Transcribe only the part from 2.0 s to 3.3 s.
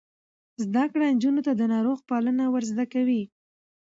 پالنه ور زده کوي.